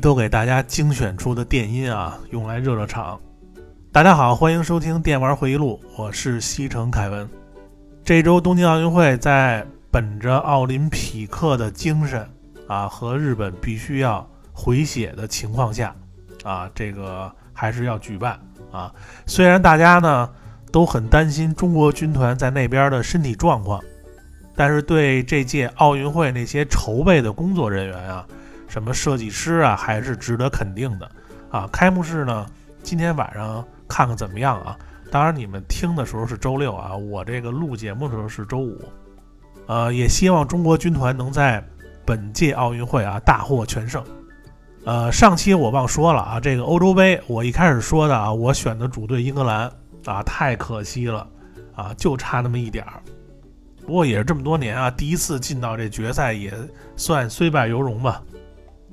[0.00, 3.20] 都给大家精选出的电音啊，用来热热场。
[3.92, 7.28] 大家好，欢迎收听《电玩回忆录》，我是西城凯文。
[8.02, 12.26] 这周东京奥运会在本着奥林匹克的精神
[12.66, 15.94] 啊，和日本必须要回血的情况下
[16.44, 18.40] 啊，这个还是要举办
[18.72, 18.90] 啊。
[19.26, 20.30] 虽然大家呢
[20.72, 23.78] 都很担心中国军团在那边的身体状况。
[24.56, 28.26] 但是对这届奥运会那些筹备的工作人员啊，
[28.70, 31.10] 什么设计师啊，还是值得肯定的
[31.50, 31.68] 啊。
[31.72, 32.46] 开幕式呢，
[32.84, 34.78] 今天晚上看看怎么样啊？
[35.10, 38.80] 当然你们听的时候是周六啊，我这个录节目的时候是周五。
[39.66, 41.62] 呃，也希望中国军团能在
[42.06, 44.02] 本届奥运会啊大获全胜。
[44.84, 49.70] 呃，上期我忘说了啊，这个欧洲杯我一开始说的啊，我选的主队英格兰
[50.06, 51.26] 啊，太可惜了
[51.74, 53.02] 啊，就差那么一点儿。
[53.84, 56.52] 不过也是这么多年啊，第一次进到这决赛也
[56.96, 58.22] 算虽败犹荣吧。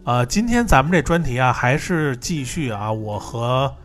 [0.08, 3.76] 呃，今天咱们这专题啊，还是继续啊，我和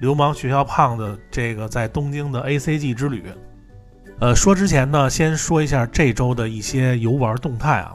[0.00, 3.22] 流氓学校胖子这个在东京的 ACG 之旅。
[4.18, 7.94] 呃，说之前呢，先说一下这周的一些游玩动态啊。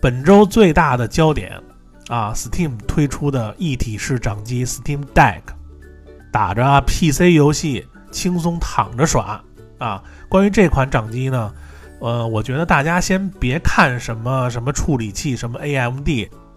[0.00, 1.60] 本周最大的焦点
[2.06, 5.42] 啊，Steam 推出的一体式掌机 Steam Deck，
[6.30, 9.42] 打着 PC 游戏轻松躺着耍
[9.78, 10.00] 啊。
[10.28, 11.52] 关于这款掌机呢？
[11.98, 16.08] 呃，我觉得大家先别看什么什么处理器，什么 AMD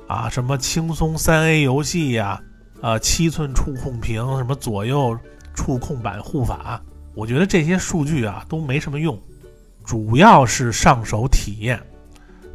[0.08, 2.42] 啊，什么轻松三 A 游戏呀，
[2.82, 5.18] 啊，七寸触控屏，什么左右
[5.54, 6.80] 触控板护法，
[7.16, 9.20] 我觉得这些数据啊都没什么用，
[9.84, 11.82] 主要是上手体验。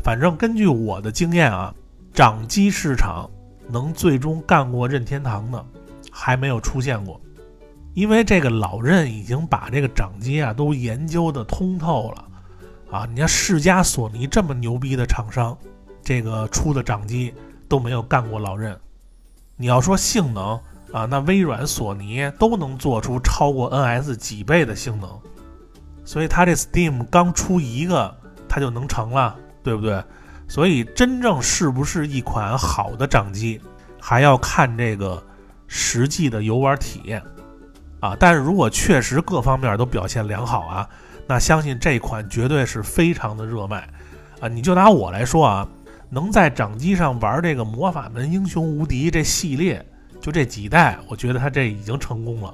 [0.02, 1.74] 反正根据我的经验啊，
[2.14, 3.28] 掌机市场
[3.68, 5.64] 能最终干过任天堂的
[6.10, 7.20] 还没有出现过，
[7.94, 12.24] 因为这个老任已经把这个掌机啊都研究的通透了。
[12.90, 15.56] 啊，你看世嘉、索尼这么牛逼的厂商，
[16.02, 17.34] 这个出的掌机
[17.68, 18.78] 都没有干过老任。
[19.56, 20.58] 你要说性能
[20.92, 25.08] 啊，那微软、索尼都能做出超过 NS 几倍的性能，
[26.04, 28.16] 所以它这 Steam 刚出一个，
[28.48, 30.02] 它就能成了，对不对？
[30.48, 33.60] 所以真正是不是一款好的掌机，
[34.00, 35.22] 还要看这个
[35.66, 37.22] 实际的游玩体验
[38.00, 38.16] 啊。
[38.18, 40.88] 但是如果确实各方面都表现良好啊。
[41.28, 43.88] 那相信这款绝对是非常的热卖，
[44.40, 45.68] 啊，你就拿我来说啊，
[46.10, 49.84] 能在掌机上玩这个魔法门英雄无敌这系列，
[50.20, 52.52] 就这几代，我觉得它这已经成功了。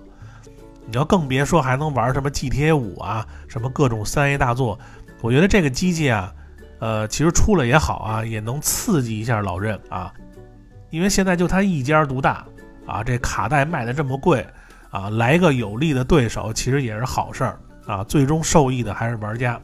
[0.87, 4.79] 你要更别说还能玩什么 GTA 五啊，什么各种三 A 大作，
[5.21, 6.33] 我觉得这个机器啊，
[6.79, 10.13] 呃，其实出了也好啊，也能刺激一下老任啊，
[10.91, 12.47] 因为现在就他一家独大
[12.87, 14.47] 啊，这卡带卖的这么贵
[14.91, 17.59] 啊，来个有力的对手，其实也是好事儿。
[17.87, 19.61] 啊，最终受益的还是玩家，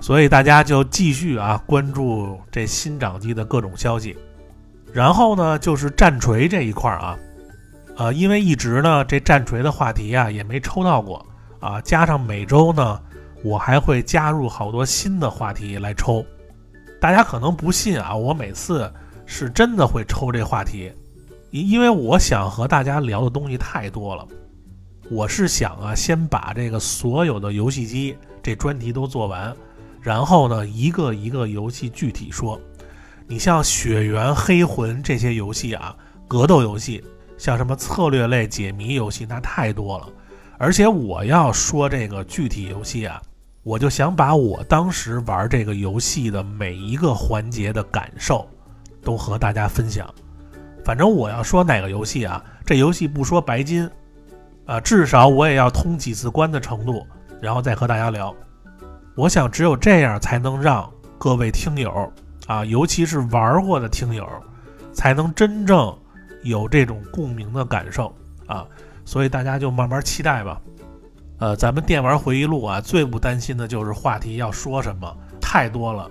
[0.00, 4.16] 所以大家就继续啊关注这新掌机的各种消息。
[4.92, 7.18] 然后呢，就是战锤这一块儿啊，
[7.96, 11.24] 呃，因为一直呢这战锤的话题啊也没抽到过
[11.60, 13.00] 啊，加上每周呢
[13.44, 16.24] 我还会加入好多新的话题来抽。
[17.00, 18.92] 大家可能不信啊，我每次
[19.26, 20.90] 是真的会抽这话题，
[21.50, 24.26] 因因为我想和大家聊的东西太多了。
[25.08, 29.54] 我是想啊，先把这个所有的游戏机这专题都做完，
[30.00, 32.60] 然后呢，一个一个游戏具体说。
[33.26, 35.94] 你像《血缘》《黑魂》这些游戏啊，
[36.26, 37.04] 格斗游戏，
[37.38, 40.08] 像什么策略类解谜游戏，那太多了。
[40.58, 43.22] 而且我要说这个具体游戏啊，
[43.62, 48.48] 我就想把我当时玩这个游戏的每一个环节的感受，
[49.00, 50.12] 都和大家分享。
[50.84, 53.88] 反正我要说哪个游戏啊，这游戏不说白金。
[54.66, 57.06] 啊，至少我也要通几次关的程度，
[57.40, 58.34] 然后再和大家聊。
[59.20, 62.10] 我想只有这样才能让各位听友
[62.46, 64.26] 啊，尤其是玩过的听友，
[64.94, 65.94] 才能真正
[66.42, 68.10] 有这种共鸣的感受
[68.46, 68.64] 啊。
[69.04, 70.58] 所以大家就慢慢期待吧。
[71.38, 76.10] 呃，咱们电玩回忆录啊，最不担心的就是话题要说什么太多了。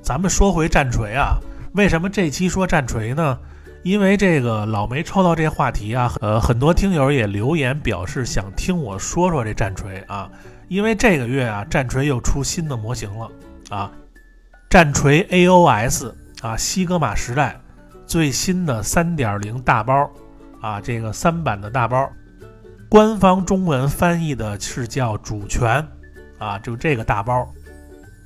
[0.00, 1.36] 咱们说回战锤啊，
[1.74, 3.38] 为什么这期说战锤呢？
[3.82, 10.30] 因为这个老没抽到这话题啊，呃，很多听友也留言表示想听我说说这战锤啊。
[10.72, 13.30] 因为这个月啊，战锤又出新的模型了
[13.68, 13.92] 啊，
[14.70, 16.10] 战锤 AOS
[16.40, 17.60] 啊，西格玛时代
[18.06, 20.10] 最新的3.0大包
[20.62, 22.10] 啊，这个三版的大包，
[22.88, 25.86] 官方中文翻译的是叫主权
[26.38, 27.46] 啊，就这个大包，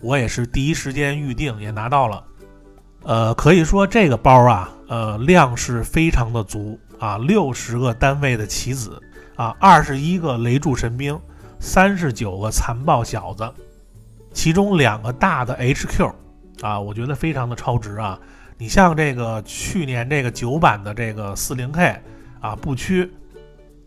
[0.00, 2.22] 我也是第一时间预定也拿到了。
[3.02, 9.02] 呃，可以说这个包啊，呃，量是非常的足啊，六十个单位的棋子
[9.34, 11.18] 啊，二十一个雷柱神兵，
[11.66, 13.52] 三十九个残暴小子，
[14.32, 16.12] 其中两个大的 HQ
[16.62, 18.16] 啊，我觉得非常的超值啊。
[18.56, 22.00] 你像这个去年这个九版的这个四零 K
[22.40, 23.12] 啊，不屈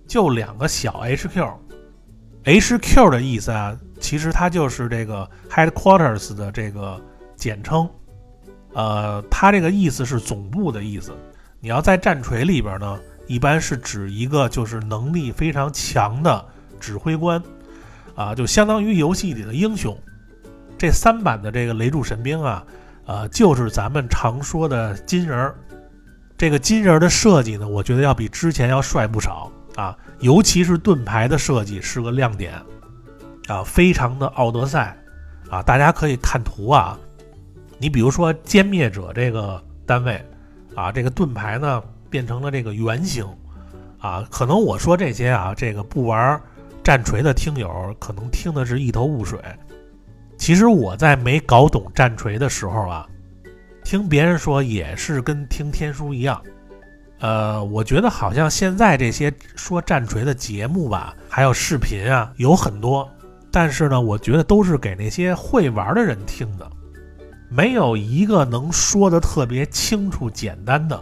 [0.06, 7.02] 就两个小 HQ，HQ 的意思啊，其实它就是这个 Headquarters 的这个
[7.38, 7.90] 简称，
[8.74, 11.14] 呃，它这个意思是总部的意思。
[11.62, 16.46] 你要在战锤里边呢，一般是指一个就是能力非常强的
[16.78, 17.42] 指挥官，
[18.20, 19.98] 啊，就相当于游戏里的英雄。
[20.78, 22.66] 这三版的这个雷柱神兵啊。
[23.06, 25.56] 呃，就是咱们常说的金人儿，
[26.38, 32.54] 这个金人儿的设计呢，我觉得要比之前要帅不少啊，尤其是盾牌的设计是个亮点
[33.48, 34.96] 啊，非常的奥德赛
[35.50, 37.00] 啊，大家可以看图啊，
[37.80, 40.24] 你比如说歼灭者这个单位
[40.76, 41.82] 啊，这个盾牌呢
[42.12, 43.26] 变成了这个圆形
[43.98, 46.40] 啊，可能我说这些啊，这个不玩
[46.90, 49.40] 战锤的听友可能听的是一头雾水。
[50.40, 53.08] 其实我在没搞懂战锤的时候啊，
[53.84, 56.42] 听别人说也是跟听天书一样。
[57.20, 63.08] 呃，我觉得好像现在这些说战锤的节目吧，还有视频啊，有很多，
[63.52, 66.68] 但是呢，我觉得都是给那些会玩的人听的，
[67.52, 71.00] 没有一个能说的特别清楚简单的。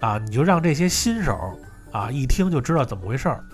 [0.00, 1.38] 啊，你就让这些新手
[1.92, 3.44] 啊一听就知道怎么回事儿。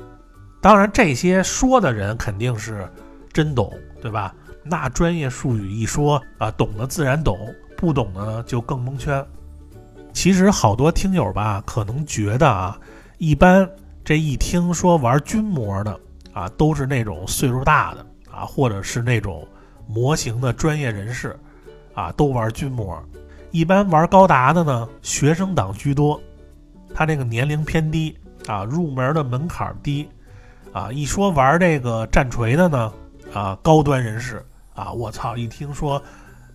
[0.66, 2.90] 当然，这些说的人肯定是
[3.32, 3.72] 真懂，
[4.02, 4.34] 对吧？
[4.64, 7.38] 那专业术语一说啊，懂的自然懂，
[7.76, 9.24] 不懂的就更蒙圈。
[10.12, 12.76] 其实好多听友吧，可能觉得啊，
[13.18, 13.70] 一般
[14.04, 16.00] 这一听说玩军模的
[16.32, 19.46] 啊，都是那种岁数大的啊，或者是那种
[19.86, 21.38] 模型的专业人士
[21.94, 23.00] 啊，都玩军模。
[23.52, 26.20] 一般玩高达的呢，学生党居多，
[26.92, 28.18] 他这个年龄偏低
[28.48, 30.08] 啊，入门的门槛低
[30.76, 30.92] 啊。
[30.92, 32.92] 一说玩这个战锤的呢，
[33.32, 34.44] 啊，高端人士。
[34.76, 34.92] 啊！
[34.92, 35.34] 我操！
[35.34, 36.02] 一听说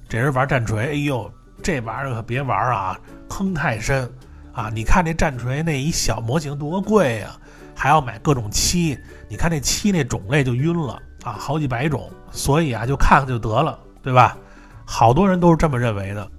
[0.08, 1.34] 这人玩战锤，哎呦，
[1.64, 2.96] 这玩意儿可别玩啊，
[3.28, 4.08] 坑太深
[4.54, 4.70] 啊！
[4.72, 7.36] 你看这战锤那一小模型多贵呀，
[7.76, 8.96] 还要买各种漆，
[9.28, 14.38] 你看那漆那种类就晕了啊，好几百种，所以啊，就看看就得了，对吧？
[14.86, 16.30] 好多人都是这么认为的。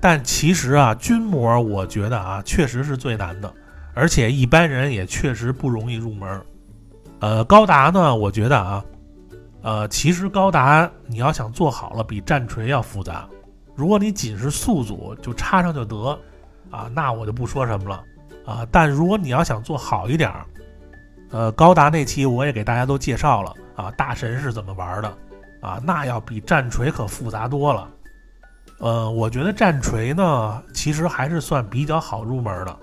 [0.00, 3.52] 但其实啊，军模我觉得啊，确实是最难的，
[3.92, 6.40] 而且一般人也确实不容易入门。
[7.20, 8.84] 呃，高达呢，我觉得啊。
[9.60, 13.28] 呃，其实高达你要想做好了，比战锤要复杂。
[13.74, 16.16] 如果你仅是速组就插上就得，
[16.70, 18.04] 啊，那我就不说什么了，
[18.46, 18.66] 啊。
[18.70, 20.46] 但如果你要想做好一点儿，
[21.30, 25.12] 呃，高达那期我也给大家都介绍了，啊，大神是怎么玩的，
[25.60, 27.88] 啊，那要比战锤可复杂多了。
[28.78, 32.76] 呃，我觉得战锤呢，其实还是算比较好入门的，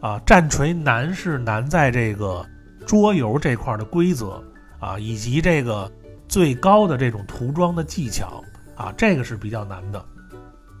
[0.00, 2.44] 啊，战锤难是难在这个
[2.88, 4.42] 桌游这块的规则，
[4.80, 5.88] 啊，以及这个。
[6.30, 8.44] 最高的这种涂装的技巧
[8.76, 10.04] 啊，这个是比较难的。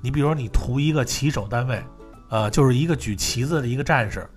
[0.02, 1.82] 你比如说，你涂一个旗手单位，
[2.28, 4.28] 呃，就是一个举旗子的一个战士，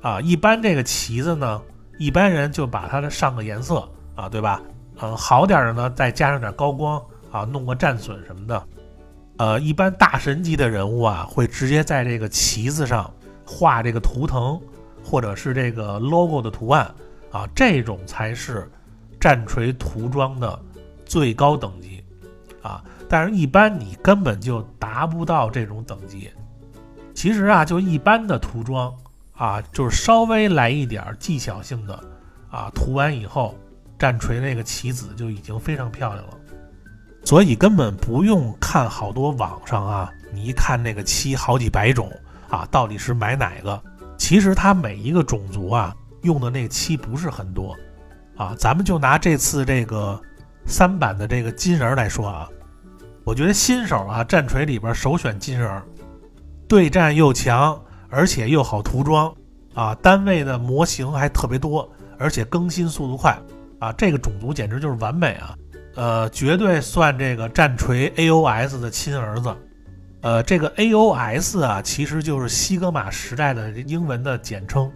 [0.00, 1.60] 啊，一般这个旗子呢，
[1.98, 4.62] 一般人就把它的上个颜色啊，对吧？
[5.00, 7.02] 嗯，好点的呢，再加上点高光
[7.32, 8.66] 啊，弄个战损什么的。
[9.38, 13.12] 呃，一般大神级的人物啊，会直接在这个旗子上
[13.44, 14.56] 画这个图腾，
[15.02, 16.88] 或者是这个 logo 的图案
[17.34, 18.70] 啊，这种才是。
[19.20, 20.60] 战锤涂装的
[21.06, 22.04] 最高等级
[22.60, 26.30] 啊，但是一般你根本就达不到这种等级。
[27.14, 28.92] 其实啊，就一般的涂装
[29.34, 31.98] 啊，就是稍微来一点技巧性的
[32.50, 33.54] 啊，涂完以后，
[33.98, 36.34] 战锤那个棋子就已经非常漂亮了。
[37.24, 42.12] 所以根本不用看好多网上啊，你一看那个漆好几百种
[42.50, 43.82] 啊，到底是买哪个？
[44.18, 47.76] 其实它每一个种族啊，用的那个漆不是很多。
[48.36, 50.20] 啊，咱们就拿这次这个
[50.66, 52.48] 三版的这个金人来说啊，
[53.22, 55.80] 我觉得新手啊，战锤里边首选金人，
[56.66, 59.32] 对战又强，而且又好涂装
[59.74, 61.88] 啊，单位的模型还特别多，
[62.18, 63.40] 而且更新速度快
[63.78, 65.54] 啊，这个种族简直就是完美啊，
[65.94, 69.56] 呃，绝对算这个战锤 AOS 的亲儿子，
[70.22, 74.90] 呃，这个 AOS 啊，其实就是西格玛时代的英文的简称。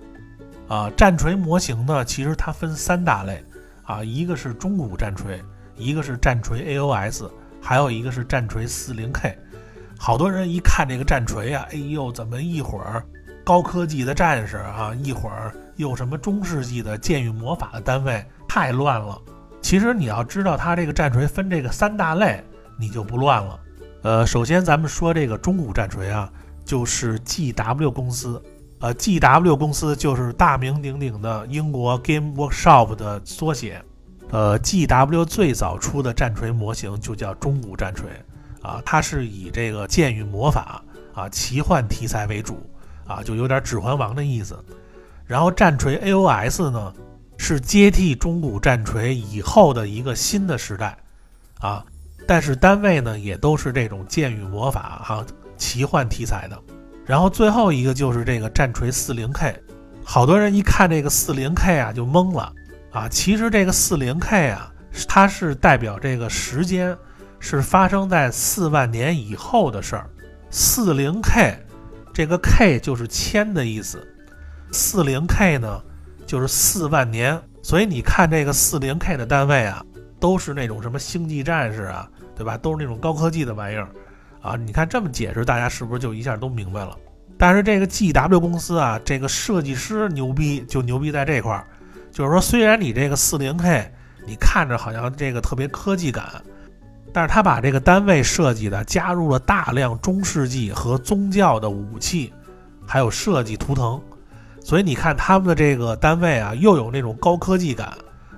[0.68, 3.42] 啊，战锤模型呢，其实它分三大类，
[3.84, 5.42] 啊，一个是中古战锤，
[5.76, 9.34] 一个是战锤 AOS，还有一个是战锤 40K。
[9.98, 13.02] 好多人一看这个战锤啊，哎呦，怎么一会儿
[13.42, 19.18] 高科技的战士啊，一会儿又什么中世纪的剑与魔法的单位，太乱了。
[19.62, 22.44] 其实你要知道，它这个战锤分这个三大类，
[22.78, 23.58] 你就不乱了。
[24.02, 26.30] 呃，首先咱们说这个中古战锤啊，
[26.64, 28.40] 就是 GW 公司。
[28.80, 33.82] 呃，G W 公司就是大名鼎鼎的英国 Game Workshop 的缩写。
[34.30, 38.10] 呃，G W 最早出的战锤模型就叫中古战锤，
[38.62, 40.82] 啊，它是以这个剑与魔法
[41.14, 42.70] 啊，奇幻题材为主
[43.06, 44.62] 啊，就有点《指环王》的意思。
[45.26, 46.92] 然后战锤 AOS 呢，
[47.38, 50.96] 是接替中古战锤以后的一个新的时代
[51.60, 51.84] 啊，
[52.26, 55.24] 但是单位呢也都是这种剑与魔法哈
[55.56, 56.62] 奇幻题材的。
[57.08, 59.54] 然后最后一个就是这个战锤 40K，
[60.04, 62.52] 好多人一看这个 40K 啊就懵了
[62.92, 64.70] 啊，其实这个 40K 啊，
[65.08, 66.94] 它是代表这个时间
[67.40, 70.10] 是发生在四万年以后的事儿
[70.52, 71.54] ，40K
[72.12, 74.06] 这个 K 就是千的意思。
[74.70, 75.80] 四零 K 呢，
[76.26, 79.82] 就是四万年，所以你看这个四零 K 的单位啊，
[80.20, 82.58] 都是那种什么星际战士啊，对吧？
[82.58, 83.88] 都是那种高科技的玩意儿
[84.48, 84.56] 啊。
[84.56, 86.96] 你看这么解释，大家是不是就一下都明白了？
[87.36, 91.64] 但是这个 GW 公司啊，这个设计师牛逼，就牛逼在这块儿，
[92.10, 93.92] 就是说虽然你这个四零 K，
[94.26, 96.42] 你看着好像这个特别科技感，
[97.12, 102.32] 但是他把这个单位设计的加入了大量中世纪和宗教的武器，
[102.84, 104.00] 还有设计图腾。
[104.60, 107.96] 所以你看他们的这个单位啊，又有那种高科技感，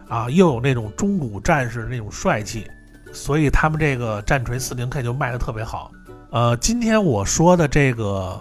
[0.09, 2.67] 啊，又有那种中古战士那种帅气，
[3.12, 5.90] 所以他们这个战锤四零 K 就卖的特别好。
[6.31, 8.41] 呃，今天我说的这个，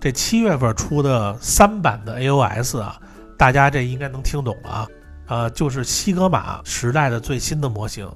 [0.00, 3.00] 这七月份出的三版的 AOS 啊，
[3.36, 4.88] 大家这应该能听懂了啊。
[5.28, 8.10] 呃，就是西格玛时代的最新的模型。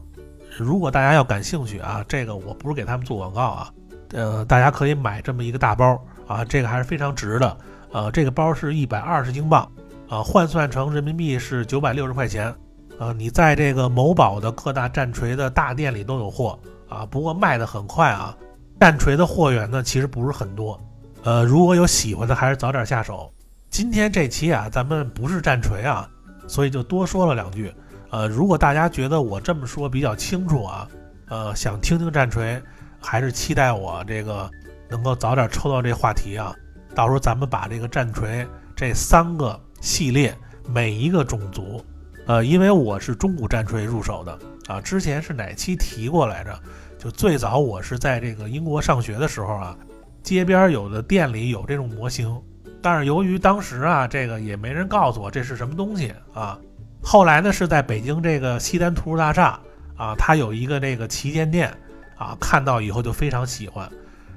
[0.59, 3.71] 如果大家要感兴趣啊，这个我不是给他们做广告啊，
[4.11, 7.57] 呃，大家可以买这么一个大包啊，这个还是非常值的。
[7.93, 9.71] 呃，这个包是一百二十英镑，
[10.09, 12.53] 啊，换算成人民币是九百六十块钱，
[12.99, 18.37] 呃，你在这个某宝的各大战锤的大店里都有货，啊，不过卖的很快啊。
[18.83, 20.77] 战锤的货源呢，其实不是很多，
[21.23, 23.33] 呃，如果有喜欢的，还是早点下手。
[23.71, 26.11] 今天这期啊，咱们不是战锤啊，
[26.49, 27.73] 所以就多说了两句。
[28.11, 30.89] 呃，如果大家觉得我这么说比较清楚啊，
[31.29, 32.61] 呃，想听听战锤，
[33.01, 34.51] 还是期待我这个
[34.91, 36.53] 能够早点抽到这话题啊。
[36.93, 40.37] 到时候咱们把这个战锤这三个系列
[40.67, 41.81] 每一个种族，
[42.27, 44.37] 呃，因为我是中古战锤入手的
[44.67, 46.61] 啊，之前是哪期提过来着？
[47.03, 49.77] 就最早我是在这个英国上学的时候啊，
[50.23, 52.41] 街边有的店里有这种模型，
[52.81, 56.57] 但是由于当时啊，这个也没人告诉我这是什么东西啊。
[57.03, 59.59] 后来呢，是在北京这个西单图书大厦
[59.97, 61.77] 啊，它有一个这个旗舰店
[62.17, 63.91] 啊，看到以后就非常喜欢。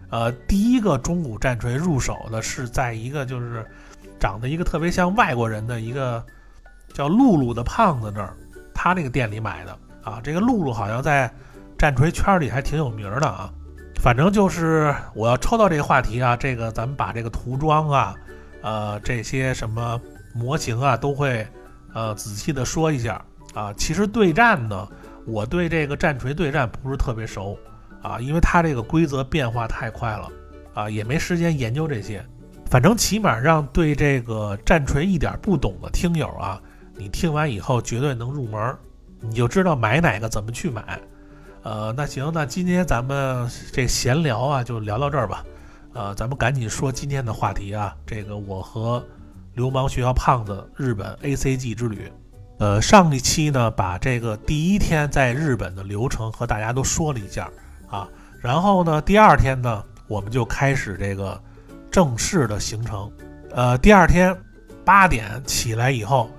[0.09, 3.63] 呃，第一个中古战锤入手的是在一个就是
[4.19, 6.25] 长得一个特别像外国人的一个
[6.93, 8.33] 叫露露的胖子那儿，
[8.73, 10.19] 他那个店里买的啊。
[10.23, 11.31] 这个露露好像在
[11.77, 13.51] 战锤圈里还挺有名的啊。
[14.01, 18.15] 反正就是我要抽到这个话题啊，这个咱们把这个涂装啊，
[18.61, 19.99] 呃，这些什么
[20.33, 21.47] 模型啊，都会
[21.93, 23.73] 呃仔细的说一下啊。
[23.73, 24.87] 其实对战呢，
[25.25, 27.57] 我对这个战锤对战不是特别熟。
[28.01, 30.29] 啊，因为它这个规则变化太快了，
[30.75, 32.23] 啊，也没时间研究这些。
[32.67, 36.61] 反正起码让对这个战锤一点不懂的听友啊，
[36.95, 38.77] 你听完以后绝对能入门，
[39.21, 40.99] 你就知道买哪个怎么去买。
[41.65, 45.43] 呃，那行，那今天咱们这闲聊啊，就聊到这儿吧。
[45.93, 49.03] 呃，咱们赶紧说今天的话题啊，这个我和
[49.55, 52.11] 流氓学校胖子日本 ACG 之旅。
[52.59, 57.49] 呃，上一期呢，把这个第一天在日本的流程和大家都说了一下。
[57.89, 58.07] 啊，
[58.39, 61.41] 然后呢，第二天呢，我们就开始这个
[61.89, 63.11] 正式的行程。
[63.49, 64.37] 呃，第二天
[64.85, 66.29] 八点起来以后，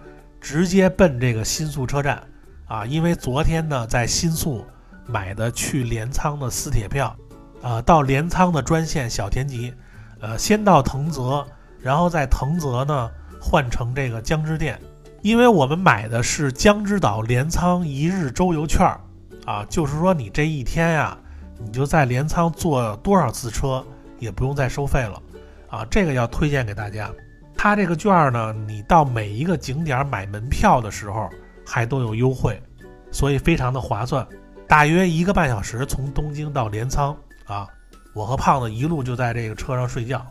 [0.41, 2.23] 直接奔这个新宿车站。
[2.67, 4.65] 啊，因为昨天呢，在新宿
[5.07, 7.15] 买的去镰仓的私铁票，
[7.63, 9.73] 啊，到镰仓的专线小田急，
[10.21, 11.47] 呃，先到藤泽，
[11.81, 13.11] 然后在藤泽呢
[13.41, 14.81] 换成这个江之电，
[15.23, 19.01] 因为我们买的是江之岛镰仓一日周游券儿，
[19.45, 21.17] 啊，就是说你这一天呀。
[21.59, 23.83] 你就在镰仓坐多少次车
[24.19, 25.23] 也不用再收费了，
[25.71, 27.11] 啊，这个要推荐给大家。
[27.57, 31.31] 它这个券呢，你到每一个景点买门票的时候
[31.65, 32.63] 还都有优惠，
[33.11, 34.27] 所以非常的划算。
[34.69, 37.67] 大约一个半小时从东京到镰仓啊，
[38.15, 40.25] 我和胖子一路就在这个车上睡觉。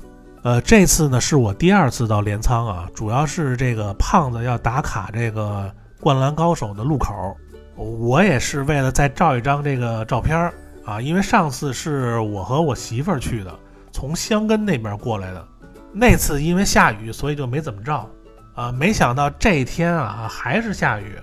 [0.44, 7.36] 呃，这次呢是我第二次到镰仓啊，主要是这个胖子要打卡这个灌篮高手的路口，
[7.76, 10.52] 我也是为了再照一张这个照片。
[10.86, 13.52] 啊，因为上次是我和我媳妇儿去的，
[13.92, 15.44] 从香根那边过来的，
[15.92, 18.08] 那次因为下雨，所以就没怎么照。
[18.54, 21.18] 啊，没想到这一天啊还是下雨，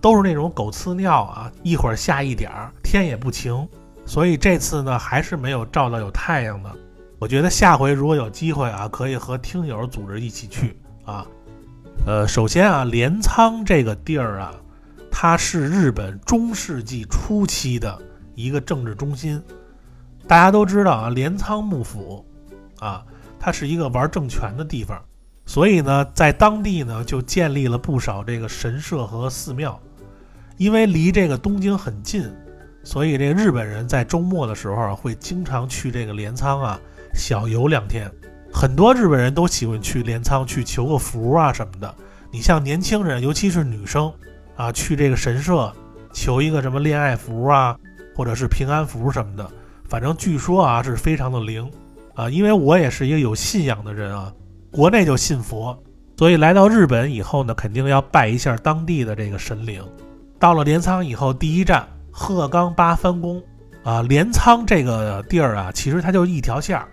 [0.00, 3.68] 都是那种狗呲尿啊，一会儿下一点儿，天也不晴，
[4.04, 6.70] 所以这次呢还是没有照到有太阳的。
[7.18, 11.26] 我觉得下回如果有机会啊，可以和听友组织一起去啊。
[12.06, 14.54] 呃，首先啊，镰仓这个地儿啊，
[15.10, 17.98] 它是日本中世纪初期的。
[18.38, 19.42] 一个政治中心，
[20.28, 22.22] 大家都知道啊，镰仓幕府
[22.78, 23.02] 啊，
[23.40, 25.02] 它是一个玩政权的地方，
[25.46, 29.80] 所以呢，在当地呢就建立了不少这个神社和寺庙。
[30.56, 32.30] 因为离这个东京很近，
[32.82, 36.80] 所以这个日本人在周末的时候啊，会经常去这个镰仓啊
[37.14, 38.10] 小游两天。
[38.52, 41.94] 很多日本人都喜欢去镰仓去求个福啊什么的。
[42.30, 44.10] 你像年轻人，尤其是女生
[44.56, 45.70] 啊，去这个神社
[46.12, 47.76] 求一个什么恋爱福啊，
[48.14, 49.46] 或者是平安符什么的，
[49.88, 51.70] 反正据说啊是非常的灵
[52.14, 52.30] 啊。
[52.30, 54.32] 因为我也是一个有信仰的人啊，
[54.70, 55.78] 国内就信佛，
[56.16, 59.82] 所以来到日本以后呢，肯定要拜一下当地的这个神灵。
[60.38, 63.42] 到了镰仓以后，第一站鹤冈八幡宫
[63.82, 64.02] 啊。
[64.02, 66.88] 镰仓这个地儿啊，其实它就一条线儿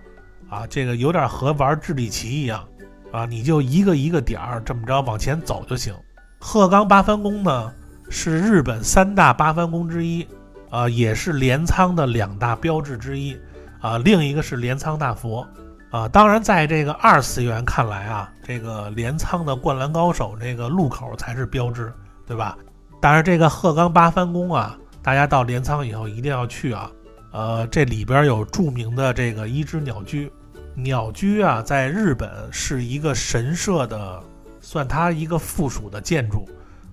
[0.49, 2.63] 啊，这个有点和玩智力棋一样
[3.11, 5.93] 啊，你就一个一个点儿这么着往前走就行。
[6.39, 7.71] 鹤冈八幡宫呢
[8.09, 10.27] 是日本三大八幡宫之一
[10.69, 13.37] 啊，也是镰仓的两大标志之一
[13.81, 13.97] 啊。
[13.97, 15.45] 另一个是镰仓大佛
[15.89, 16.07] 啊。
[16.07, 21.93] 当然，在这个二次元看来啊，这个镰仓的灌篮高手这个路口才是标志，
[22.25, 22.57] 对吧？
[23.03, 26.89] 但是这个鹤冈八幡宫啊，大家到镰仓以后一定要去啊。
[27.33, 30.31] 呃，这里边有著名的这个一只鸟居，
[30.73, 34.23] 鸟居啊，在日本是一个神社的，
[34.61, 36.47] 算它一个附属的建筑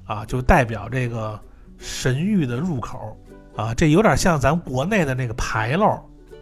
[0.05, 1.39] 啊，就代表这个
[1.79, 3.17] 神域的入口
[3.55, 3.73] 啊。
[3.73, 5.97] 这有点像咱国内的那个牌楼。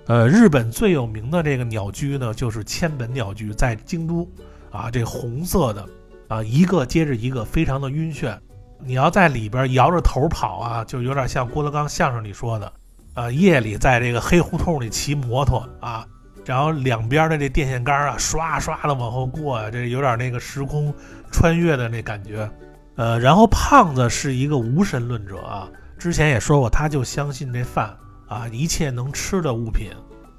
[0.07, 4.27] 呃，日本最有名的这个鸟居呢，就是千本鸟居，在京都
[4.71, 5.87] 啊，这红色的
[6.29, 8.35] 啊，一个接着一个，非常的晕眩。
[8.81, 12.73] 你要在里边摇着头跑啊，就有点像郭德纲相声里说的，
[13.15, 16.07] 呃，夜里在这个黑胡同里骑摩托啊，
[16.45, 20.95] 然后两边的这电线杆啊，刷刷的往后过啊，这有点那个时空
[21.31, 22.49] 穿越的那感觉。
[22.97, 29.91] 呃，然后胖子是一个无神论者啊，之前也说过，他就相信这饭啊，一切能吃的物品，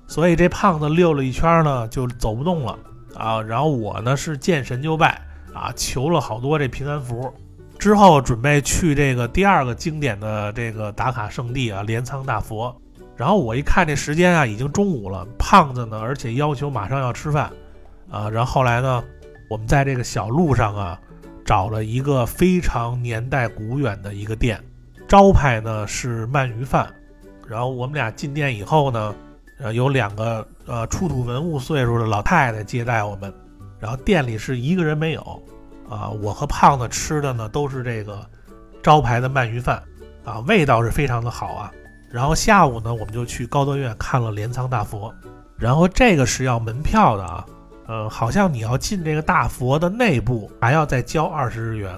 [0.07, 2.79] 所以这胖子溜了一圈呢，就走不动了
[3.15, 3.41] 啊。
[3.41, 5.21] 然后我呢是见神就拜
[5.53, 7.33] 啊，求了好多这平安符。
[7.79, 12.75] 之后准备去这个第二个经典的这个打卡圣地啊，镰仓大佛。
[13.15, 15.25] 然后我一看这时间啊，已经中午了。
[15.37, 17.49] 胖子呢，而且要求马上要吃饭，
[18.11, 19.01] 啊，然后后来呢，
[19.49, 20.99] 我们在这个小路上啊，
[21.45, 24.61] 找了一个非常年代古远的一个店，
[25.07, 26.93] 招牌呢是鳗鱼饭。
[27.47, 29.15] 然后我们俩进店以后呢，
[29.59, 33.33] 呃，有两个呃出土文物岁数的老太太接待我们，
[33.79, 35.41] 然后店里是一个人没有。
[35.89, 38.23] 啊，我和胖子吃的呢都是这个
[38.83, 39.81] 招牌的鳗鱼饭，
[40.23, 41.71] 啊，味道是非常的好啊。
[42.11, 45.13] 然后下午呢，我们就去高德院看了镰仓大佛，
[45.57, 47.45] 然后这个是要门票的啊，
[47.87, 51.93] 呃，好像你要进这个大佛的内部还要再交二十日元。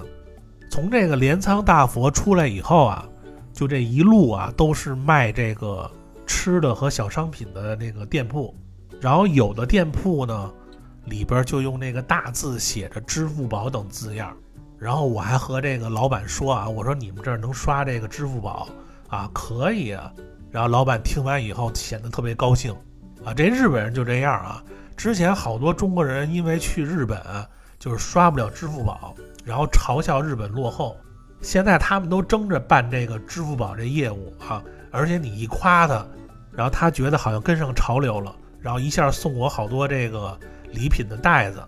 [0.69, 3.05] 从这个镰仓大佛出来以后啊，
[3.51, 5.89] 就这一路啊都是卖这个
[6.25, 8.55] 吃的和小商品的那个店铺，
[9.01, 10.49] 然后有的店铺呢。
[11.05, 14.35] 里边就用那个大字写着“支付宝”等字样，
[14.77, 18.67] 然后我还和这个老板说啊，我说你们这儿能刷这个支付宝
[19.09, 19.29] 啊？
[19.33, 20.11] 可以啊。
[20.51, 22.71] 然后老板听完以后显得特别高兴
[23.25, 23.33] 啊。
[23.33, 24.63] 这日本人就这样啊。
[24.95, 27.19] 之前好多中国人因为去日本
[27.79, 30.95] 就是刷不了支付宝，然后嘲笑日本落后。
[31.41, 36.05] 现在他们都争着办这个支付宝这业务啊，而且你一夸他，
[36.51, 40.37] 然后他觉得好像跟上潮流了，然后一下送我好多这个。
[40.73, 41.63] 礼品的袋子，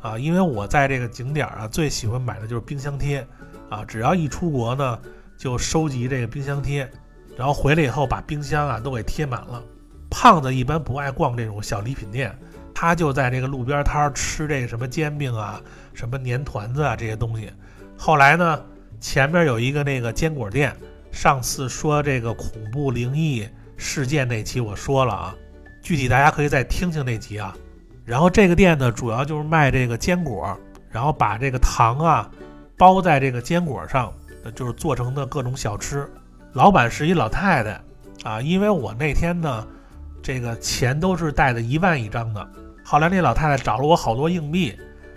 [0.00, 3.26] 啊，因为我在这个景点啊，最喜欢买的就是冰箱贴，
[3.68, 4.98] 啊，只要一出国呢，
[5.36, 6.90] 就收集这个冰箱贴，
[7.36, 9.62] 然后回来以后把冰箱啊都给贴满了。
[10.10, 12.34] 胖子一般不爱逛这种小礼品店，
[12.74, 15.60] 他就在这个路边摊吃这个什么煎饼啊、
[15.92, 17.52] 什么年团子啊这些东西。
[17.96, 18.64] 后来呢，
[19.00, 20.74] 前面有一个那个坚果店，
[21.12, 25.34] 上次说这个恐怖灵异事件那期我说了啊，
[25.82, 27.54] 具体大家可以再听听那集啊。
[28.08, 30.58] 然后这个店呢，主要就是卖这个坚果，
[30.90, 32.30] 然后把这个糖啊
[32.78, 34.10] 包在这个坚果上，
[34.54, 36.10] 就是做成的各种小吃。
[36.54, 37.78] 老板是一老太太
[38.24, 39.66] 啊，因为我那天呢，
[40.22, 42.48] 这个钱都是带的一万一张的。
[42.82, 44.74] 后来那老太太找了我好多硬币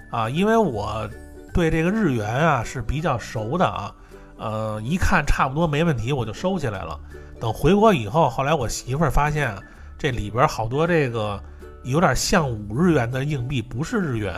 [0.09, 1.09] 啊，因为我
[1.53, 3.95] 对这个日元啊是比较熟的啊，
[4.37, 6.99] 呃，一看差不多没问题，我就收起来了。
[7.39, 9.55] 等回国以后，后来我媳妇儿发现
[9.97, 11.41] 这里边好多这个。
[11.83, 14.35] 有点像五日元的硬币，不是日元，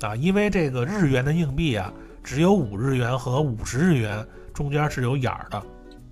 [0.00, 1.92] 啊，因为这个日元的硬币啊，
[2.24, 5.62] 只有五日元和五十日元中间是有眼儿的，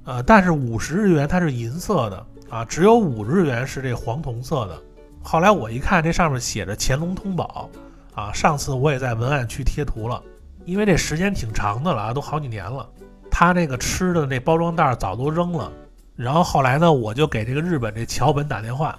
[0.05, 4.83] 呃，但是五十日元它是银色的，啊，只有五日元是这黄铜色的。
[5.23, 7.69] 后来我一看，这上面写着乾隆通宝，
[8.15, 10.23] 啊，上次我也在文案区贴图了，
[10.65, 12.89] 因为这时间挺长的了啊，都好几年了，
[13.31, 15.73] 他那个吃的那包装袋早都扔了，
[16.15, 18.97] 然后后来呢，我就给这个日本这桥本打电话。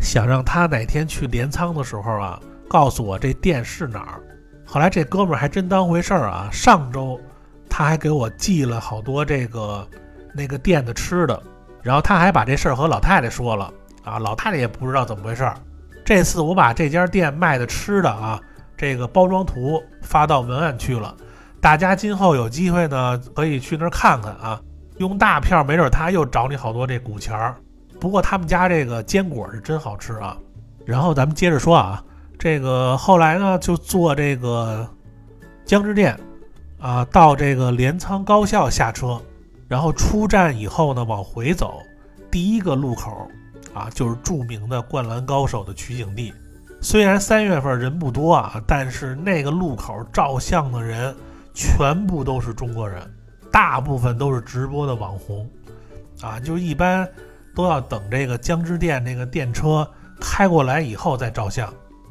[0.00, 4.20] 想让他哪天去镰仓的时候啊，告诉我这店是哪儿。
[4.66, 7.20] 后来这哥们儿还真当回事儿啊，上周
[7.68, 9.86] 他还给我寄了好多这个
[10.34, 11.42] 那个店的吃的，
[11.82, 15.54] 然后他还把这事儿和老太太说了啊，老太太也不知道怎么回事儿。
[16.04, 18.40] 这次我把这家店卖的吃的啊，
[18.76, 21.14] 这个包装图发到文案区了，
[21.60, 24.60] 大家今后有机会呢可以去那儿看看啊。
[24.98, 27.56] 用大票没准他又找你好多这股钱儿。
[28.00, 30.36] 不过他们家这个坚果是真好吃啊，
[30.86, 32.02] 然后咱们接着说啊，
[32.38, 34.88] 这个后来呢就坐这个
[35.66, 36.18] 江之电
[36.78, 39.20] 啊到这个镰仓高校下车，
[39.68, 41.80] 然后出站以后呢往回走，
[42.30, 43.30] 第一个路口
[43.74, 46.32] 啊就是著名的灌篮高手的取景地。
[46.80, 51.14] 虽然三月份人不多啊，但是那个路口照相的人
[51.52, 53.02] 全部都是中国人，
[53.52, 55.46] 大部分都是直播的网红
[56.22, 57.06] 啊，就一般。
[57.60, 59.86] 都要等这个江之电那个电车
[60.18, 61.70] 开过来以后再照相，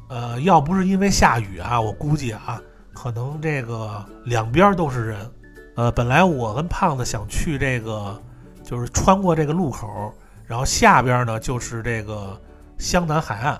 [0.09, 2.61] 呃，要不是因为下雨啊，我估计啊，
[2.93, 5.31] 可能这个两边都是人。
[5.75, 8.21] 呃，本来我跟胖子想去这个，
[8.63, 10.13] 就是穿过这个路口，
[10.45, 12.39] 然后下边呢就是这个
[12.77, 13.59] 湘南海岸，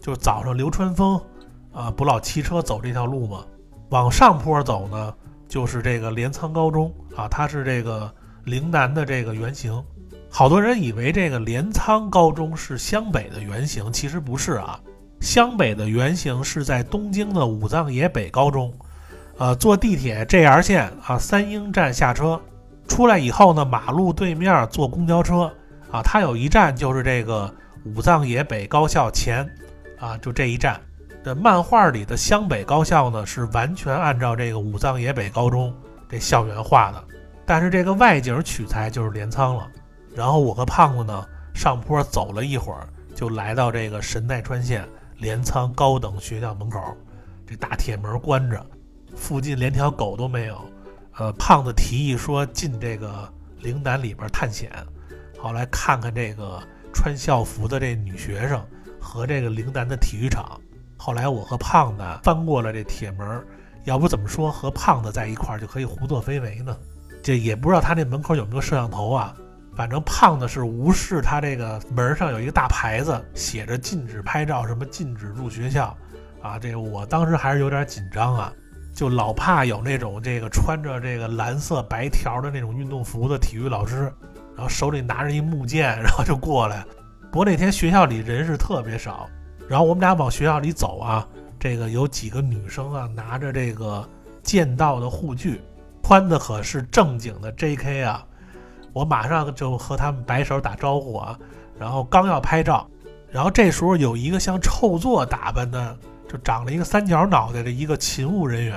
[0.00, 1.20] 就是早上流川枫
[1.70, 3.44] 啊不老骑车走这条路嘛。
[3.90, 5.14] 往上坡走呢，
[5.48, 8.10] 就是这个镰仓高中啊，它是这个
[8.44, 9.84] 陵南的这个原型。
[10.30, 14.78] 好多人以为这个镰仓高中是湘北的原型，其实不是啊。
[15.20, 18.72] 湘北的原型是在东京的武藏野北高中。
[19.38, 22.40] 呃，坐地铁 JR 线啊，三鹰站下车，
[22.86, 25.52] 出来以后呢，马路对面坐公交车
[25.90, 27.52] 啊，它有一站就是这个
[27.84, 29.46] 武藏野北高校前
[29.98, 30.80] 啊，就这一站。
[31.24, 35.74] 这漫画里的湘北高校呢，是完全按照这个武藏野北高中
[36.08, 37.04] 这校园画的，
[37.44, 39.66] 但是这个外景取材就是镰仓了。
[40.16, 46.80] 然后我和胖子呢上坡走了一会儿，就来到这个神奈川县镰仓高等学校门口。
[47.46, 48.64] 这大铁门关着，
[49.14, 50.58] 附近连条狗都没有。
[51.18, 54.72] 呃，胖子提议说进这个陵南里边探险，
[55.38, 56.62] 好来看看这个
[56.94, 58.64] 穿校服的这女学生
[58.98, 60.58] 和这个陵南的体育场。
[60.96, 63.46] 后来我和胖子翻过了这铁门，
[63.84, 66.74] 要不怎么说和胖子在一块儿就可以胡作非为呢？
[67.22, 69.34] 这也不知道他那门口有没有摄像头啊？
[69.76, 75.94] 反正胖子是无视他这个门上有一个大牌子，写着禁止拍照，什么禁止入学校，
[76.40, 78.50] 啊，这个我当时还是有点紧张啊，
[78.94, 84.10] 就老怕有那种这个穿着这个蓝色白条的那种运动服的体育老师，
[84.56, 86.82] 然后手里拿着一木剑，然后就过来。
[87.30, 89.28] 不过那天学校里人是特别少，
[89.68, 91.28] 然后我们俩往学校里走啊，
[91.60, 94.08] 这个有几个女生啊，拿着这个
[94.42, 95.60] 剑道的护具，
[96.02, 98.02] 穿的可是正经的 J.K.
[98.02, 98.24] 啊。
[98.96, 101.38] 我马上就和他们摆手打招呼啊，
[101.78, 102.88] 然后刚要拍照，
[103.28, 105.94] 然后这时候有一个像臭作打扮的，
[106.26, 108.74] 就长了一个三角脑袋的一个勤务人员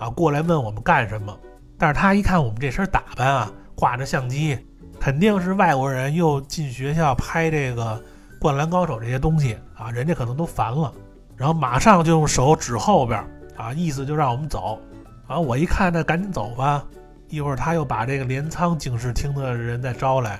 [0.00, 1.38] 啊，过来问我们干什么。
[1.78, 4.58] 但是他一看我们这身打扮啊，挂着相机，
[4.98, 7.94] 肯定是外国人又进学校拍这个
[8.40, 10.92] 《灌篮高手》这些东西啊，人家可能都烦了，
[11.36, 13.24] 然后马上就用手指后边
[13.56, 14.76] 啊，意思就让我们走。
[15.28, 16.84] 啊，我一看那赶紧走吧。
[17.32, 20.32] 一会儿他又把这个镰仓警视厅的人再招来，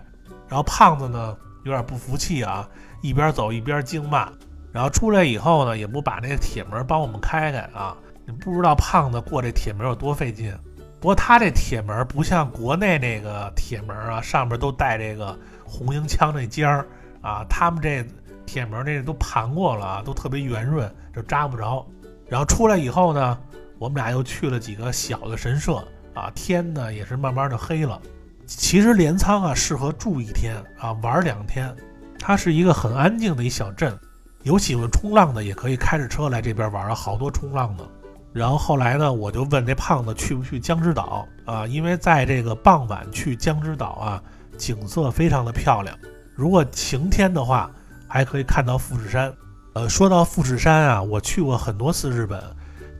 [0.46, 2.68] 然后胖子呢有点不服气啊，
[3.00, 4.30] 一边走一边惊骂，
[4.70, 10.54] 然后出来以后呢也不把那个铁门帮我们开开啊，你不知道胖子过这铁门有多费劲。
[11.00, 16.86] 不过他这铁门不像国内那个铁门啊，上面都带这个红缨枪那尖儿
[17.22, 18.06] 啊，他们这
[18.44, 21.86] 铁门那都盘过了啊，都特别圆润，就扎不着。
[22.28, 23.38] 然后出来以后呢，
[23.78, 25.82] 我们俩又去了几个小的神社。
[26.14, 28.00] 啊，天呢也是慢慢的黑了。
[28.46, 31.74] 其实镰仓啊适合住一天啊，玩两天。
[32.18, 33.98] 它是一个很安静的一小镇，
[34.42, 37.88] 有喜欢冲浪的也可以开着车来这边玩，好多冲浪的。
[38.32, 41.66] 然后后来呢，我就问这胖子去不去江之岛啊？
[41.66, 44.22] 因为在这个傍晚去江之岛啊，
[44.56, 45.96] 景色非常的漂亮。
[46.34, 47.70] 如果晴天的话，
[48.06, 49.32] 还可以看到富士山。
[49.74, 52.40] 呃，说到富士山啊，我去过很多次日本，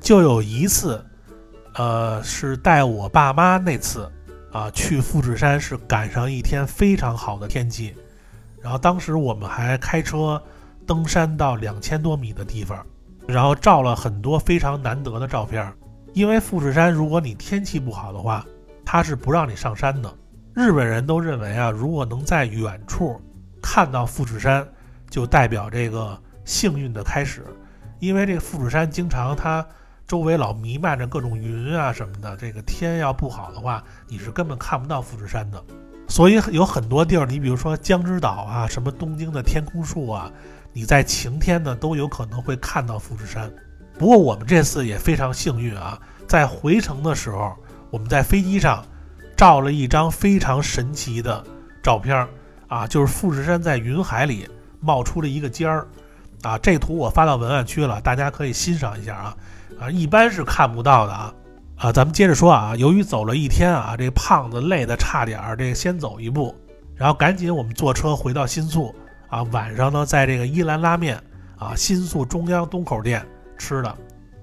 [0.01, 1.05] 就有一次。
[1.75, 4.11] 呃，是带我爸妈那次，
[4.53, 7.97] 啊，去富士山是赶上一天非常好的天气，
[8.61, 10.43] 然后当时我们还开车
[10.87, 12.85] 登山到两千多米的地方，
[13.27, 15.73] 然后照了很多非常难得的照片。
[16.13, 18.45] 因为富士山，如果你天气不好的话，
[18.85, 20.15] 它是不让你上山的。
[20.53, 23.19] 日本人都认为啊，如果能在远处
[23.63, 24.69] 看到富士山，
[25.09, 27.43] 就代表这个幸运的开始，
[27.99, 29.67] 因为这个富士山经常它。
[30.07, 35.63] 周围老弥漫着各种云啊什么的，这个天要不好的话，你是根本看不到富士山的。
[36.09, 40.31] 所以有很多地儿，你比如说江之岛啊，什么东京的天空树啊，
[40.73, 43.51] 你在晴天呢都有可能会看到富士山。
[43.99, 47.55] 不过我们这次也非常幸运啊，在回程的时候，
[47.89, 48.85] 我们在飞机上
[49.37, 51.43] 照了一张非常神奇的
[51.83, 52.29] 照片
[52.69, 54.47] 啊，就是富士山在云海里
[54.81, 55.87] 冒出了一个尖儿
[56.43, 56.59] 啊。
[56.59, 59.37] 这图我发到文案区了，大家可以欣赏一下啊
[59.81, 61.35] 啊，一般是看不到的啊
[61.77, 61.93] 啊。
[61.93, 66.55] 咱们接着说啊，由于走了一天啊，这胖子累得差点儿，这个先走一步，
[66.95, 68.95] 然后赶紧我们坐车回到新宿
[69.29, 69.43] 啊。
[69.45, 71.21] 晚上呢，在这个伊兰拉面
[71.59, 73.25] 啊新宿中央东口店。
[73.59, 73.97] 吃的，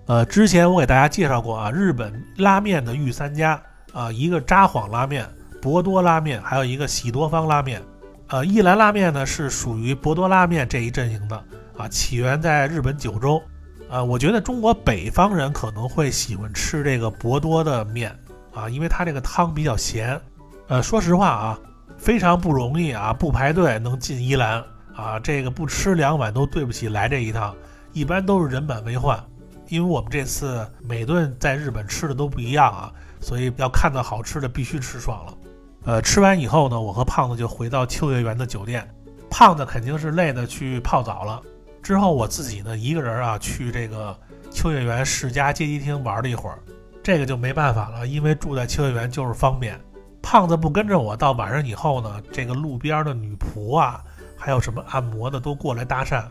[0.05, 3.61] 呃，之前我给大家介绍过啊，日本拉面的御三家
[3.91, 5.27] 啊，一个札幌拉面、
[5.61, 7.81] 博多拉面，还有一个喜多方拉面。
[8.29, 11.35] 呃，一兰拉面呢是属于博多拉面这一阵营的
[11.75, 13.41] 啊，起源在日本九州。
[13.89, 18.15] 啊，我觉得中国北方人可能会喜欢吃这个博多的面
[18.53, 20.19] 啊，因为它这个汤比较咸。
[20.67, 21.59] 呃，说实话啊，
[21.97, 24.63] 非常不容易啊，不排队能进一兰
[24.95, 27.55] 啊，这个不吃两碗都对不起来这一趟。
[27.91, 29.19] 一般都是人满为患，
[29.67, 35.33] 因为我们这次每顿在日本吃的都不一样啊，所以要看到好吃的必须吃爽了。
[35.85, 38.87] 呃，吃完以后呢，我和胖子就回到秋叶原的酒店，
[39.31, 41.41] 胖子肯定是累的去泡澡了。
[41.81, 44.17] 之后我自己呢一个人啊去这个
[44.51, 46.59] 秋叶原世家街机厅玩了一会儿，
[47.01, 49.79] 这个就没办法了，因为住在秋叶原就是方便。
[50.21, 54.03] 胖子不跟着我到晚上以后呢，这个路边的女仆啊，
[54.37, 56.25] 还有什么按摩的都过来搭讪。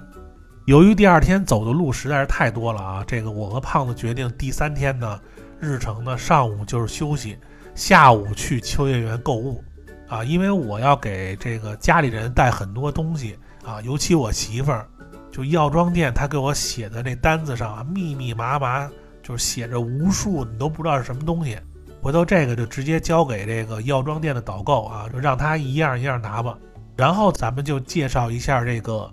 [0.67, 5.19] 由于第二天走的路实在是太多了啊，这个我和胖子决定第三天呢，
[5.59, 7.39] 日程呢上午就是休息，
[7.75, 9.65] 下午去秋叶原购物，
[10.09, 14.87] 啊，因为我要给这个家里人带很多东西啊，尤其我媳妇儿，
[15.31, 18.91] 就药妆店他给我写的那单子上啊，密密麻麻
[19.23, 21.59] 就是写着无数，你都不知道是什么东西，
[22.03, 26.57] 回头这个就直接交给这个药妆店的导购啊，就让他一样一样拿吧，
[26.97, 29.11] 然后咱们就介绍一下这个。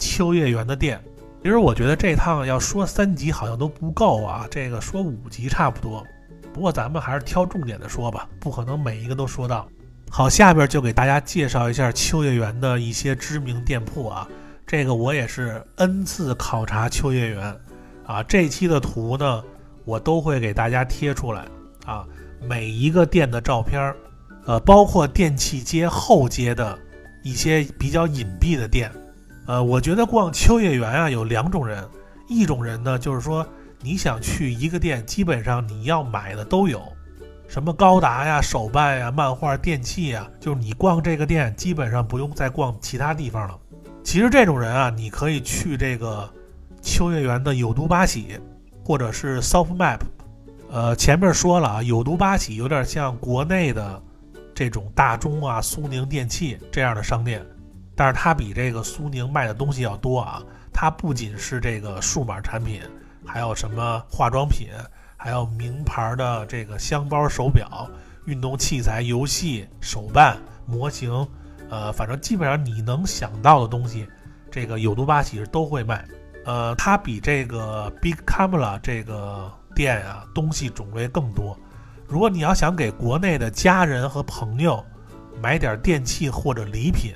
[0.00, 1.02] 秋叶原的店，
[1.42, 6.06] 其实我觉得这趟要说三集好像都不够啊，这个说五集差不多。
[6.54, 9.68] 不过咱们还是挑重点的说吧，不可能每一个都说到。
[10.08, 14.28] 好，下边就给大家介绍一下秋叶原的一些知名店铺啊。
[14.68, 17.56] 这个我也是 N 次考察秋叶原
[18.04, 19.42] 啊，这期的图呢，
[19.86, 21.46] 我都会给大家贴出来
[21.86, 22.06] 啊，
[22.46, 23.94] 每一个店的照片，
[24.44, 26.78] 呃，包括电器街后街的
[27.24, 28.92] 一些比较隐蔽的店。
[29.46, 31.82] 呃，我觉得逛秋叶原啊有两种人，
[32.28, 33.46] 一种人呢就是说
[33.80, 36.82] 你想去一个店，基本上你要买的都有，
[37.48, 43.58] 什么高达呀、手办呀、漫画、电器呀，就是你逛这个店基本上不用再逛其他地方了。
[44.08, 46.32] 其实这种人啊，你可以去这个
[46.80, 48.40] 秋叶原的有毒八喜，
[48.82, 49.98] 或者是 Soft Map。
[50.70, 54.02] 呃，前面说了啊，有毒八喜有点像国内的
[54.54, 57.46] 这种大中啊、苏宁电器这样的商店。
[57.94, 60.42] 但是它比这个苏宁卖的东西要多啊！
[60.72, 62.80] 它不仅是这个数码产品，
[63.26, 64.68] 还有什么化妆品，
[65.18, 67.86] 还有名牌的这个箱包、手表、
[68.24, 71.28] 运动器材、游戏手办、模型，
[71.70, 74.06] 呃，反正基本上你能想到的东西，
[74.50, 76.04] 这个有毒八喜是都会卖。
[76.44, 81.58] 呃，它比这个 Big Camera 这个店啊东西种类更多。
[82.06, 84.82] 如果你要想给国内的家人和朋友
[85.42, 87.12] 买点电器或者礼品，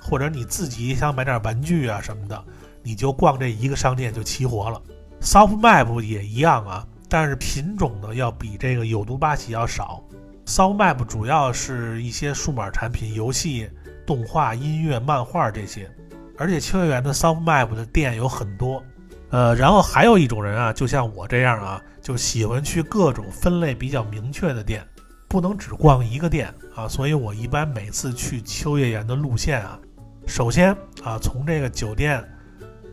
[0.00, 2.44] 或者你自己想买点玩具啊什么的，
[2.82, 4.82] 你就逛这一个商店就齐活了。
[5.20, 10.02] Soft Map 也一样啊，但是品种呢要比这个有毒八喜要少。
[10.46, 13.70] Soft Map 主要是一些数码产品、游戏、
[14.06, 15.90] 动画、音乐、漫画这些。
[16.36, 18.82] 而且秋叶原的 Soft Map 的店有很多。
[19.30, 24.86] 呃，然后还有一种人啊，就像我这样啊，就喜欢去各种分类比较明确的店，
[25.28, 26.86] 不能只逛一个店啊。
[26.86, 29.78] 所以我一般每次去秋叶原的路线啊。
[30.26, 32.22] 首先啊，从这个酒店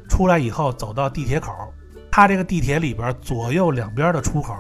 [0.09, 1.53] 出来以后，走到地铁口，
[2.09, 4.55] 它这个地铁里边左右两边的出口，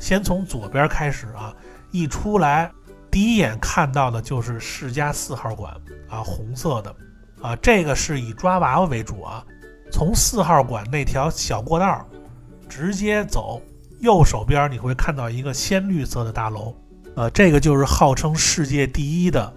[0.00, 1.54] 先从左边开始啊，
[1.90, 2.70] 一出来
[3.10, 5.74] 第一眼看到的就是世家四号馆
[6.08, 6.94] 啊，红色的
[7.40, 9.44] 啊，这个是以抓娃娃为主啊。
[9.90, 12.04] 从四号馆那条小过道
[12.68, 13.62] 直接走，
[14.00, 16.74] 右手边你会看到一个鲜绿色的大楼，
[17.14, 19.52] 呃，这个就是号称世界第一的。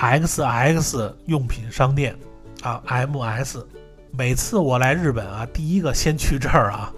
[0.00, 2.16] X X 用品商店
[2.62, 3.66] 啊，M S，
[4.12, 6.92] 每次我来日本啊，第一个先去这儿啊，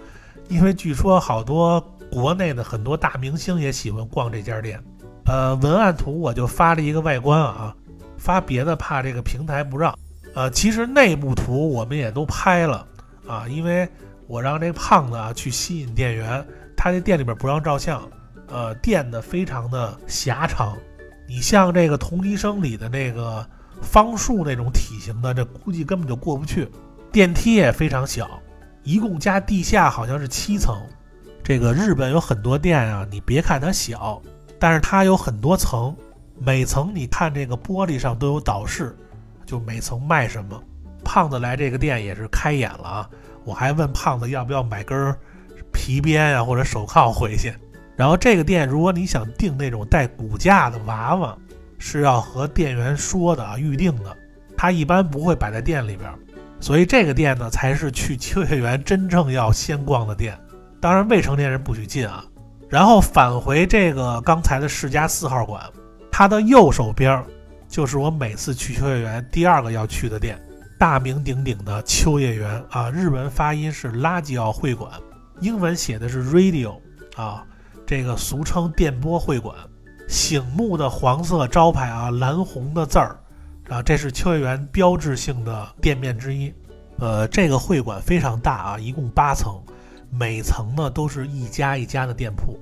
[0.47, 4.79] 因为据说好多国内的很多大明星也喜欢逛这家店。
[5.25, 7.75] 呃，文案图我就发了一个外观啊，
[8.21, 9.97] 发别的怕这个平台不让。
[10.35, 12.87] 呃，其实内部图我们也都拍了
[13.27, 13.89] 啊，因为
[14.27, 16.45] 我让这胖子啊去吸引店员，
[16.77, 18.01] 他这店里边不让照相，
[18.47, 20.77] 呃，店的非常的狭长。
[21.27, 23.45] 你像这个同医生里的那个
[23.81, 26.69] 方树那种体型的，这估计根本就过不去。
[27.11, 28.29] 电梯也非常小，
[28.83, 30.79] 一共加地下好像是七层。
[31.43, 34.21] 这个日本有很多店啊，你别看它小，
[34.59, 35.93] 但是它有很多层，
[36.43, 38.97] 每层你看这个玻璃上都有导示，
[39.45, 40.59] 就每层卖什么。
[41.03, 43.09] 胖子来这个店也是开眼了啊，
[43.43, 45.15] 我还问胖子要不要买根
[45.71, 47.53] 皮鞭啊或者手铐回去。
[47.95, 51.37] 然后这个店如果你想订那种带骨架的娃娃，
[51.77, 54.17] 是要和店员说的啊，预定的，
[54.57, 56.09] 他一般不会摆在店里边。
[56.59, 60.35] 所以这个店呢，才是去秋叶原真正要先逛的店。
[60.79, 62.25] 当然，未成年人不许进啊。
[62.67, 65.61] 然后返回这个刚才的世家四号馆，
[66.21, 67.25] 它的右手边
[67.67, 70.39] 就是我每次去秋叶原第二个要去的店，
[70.77, 74.91] 大名鼎鼎的秋叶原啊，日文发音是拉吉奥会馆，
[75.39, 76.75] 英文写的是 Radio
[77.15, 77.43] 啊，
[77.87, 79.55] 这个俗称电波会馆，
[80.07, 83.19] 醒目的黄色招牌啊，蓝红的字儿
[83.67, 86.53] 啊，这是秋叶原标志性的店面之一。
[86.99, 89.59] 呃，这个会馆非常大啊，一共八层。
[90.11, 92.59] 每层呢都是一家一家的店铺，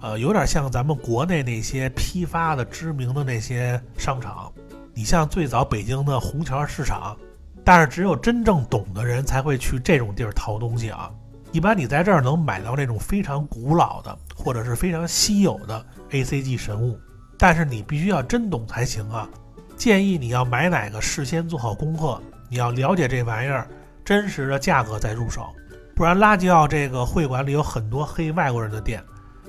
[0.00, 4.50] 呃，有点像咱们国内那些批发的知名的那些商场。
[4.94, 7.16] 你像最早北京的虹桥市场，
[7.64, 11.10] 但是只有真正懂的人才会去这种地儿淘东西啊。
[11.52, 16.98] 一般你在这儿能买到那种非常古老的或者是非常稀有的 A C G 神物，
[17.36, 19.28] 但是你必须要真懂才行啊。
[19.76, 23.68] 建议你要买哪个事先做好功课，你要了解这玩意儿
[24.04, 25.46] 真实的价格再入手。
[25.94, 29.02] 不然，拉吉奥这个会馆里有很多黑外国人的店，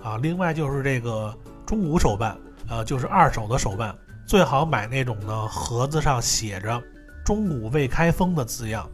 [0.04, 1.36] 啊，另外就是这个
[1.66, 2.38] 中古手办，
[2.70, 6.82] 呃，就是二手的手办，最好买那种呢，盒子上写着
[7.24, 8.90] “中古未开封”的字样，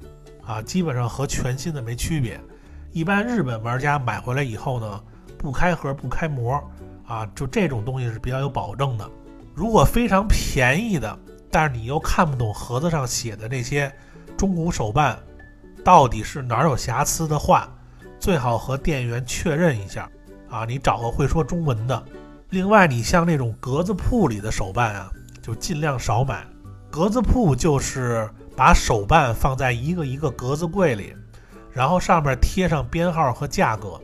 [0.45, 2.39] 啊，基本上和全新的没区别。
[2.91, 5.03] 一般日本玩家买回来以后呢，
[5.37, 6.61] 不开盒不开模，
[7.05, 9.09] 啊，就这种东西是比较有保证的。
[9.53, 11.17] 如果非常便宜的，
[11.49, 13.91] 但是你又看不懂盒子上写的那些
[14.37, 15.17] 中古手办。
[15.83, 17.69] 到底是哪有瑕疵的话，
[18.19, 20.09] 最好和店员确认一下
[20.49, 20.65] 啊！
[20.65, 22.03] 你找个会说中文的。
[22.49, 26.45] 另外，你像那种格子铺里的手办啊，就尽量少买。
[26.89, 31.13] 格子铺就是把手办放在一个一个格子柜里，
[31.71, 33.99] 然后上面贴上编号和价格。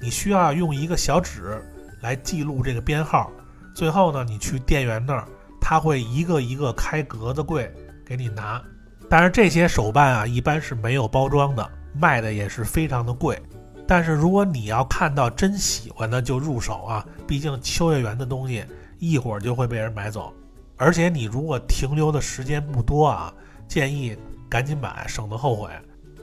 [0.00, 1.62] 你需要用一个小纸
[2.02, 3.30] 来记录这个编号。
[3.74, 5.26] 最后呢，你去店员那儿，
[5.60, 7.72] 他会一个一个开格子柜
[8.04, 8.62] 给你拿。
[9.08, 13.40] 但是这些手办啊，一般是没有包装的，卖的也是非常的贵。
[13.86, 18.64] 但是如果你要看到真喜欢的就入手啊，毕竟秋叶原的东西
[18.98, 20.32] 一会儿就会被人买走。
[20.76, 23.32] 而且你如果停留的时间不多啊，
[23.68, 24.16] 建议
[24.48, 25.70] 赶紧买，省得后悔。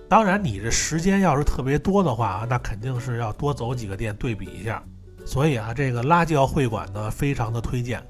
[0.10, 4.84] 当然，你这时间要是特别多的话啊，那肯定是要多走几个店对比一下。
[5.26, 8.06] 所以啊，这个拉吉奥会馆呢，非常的推荐。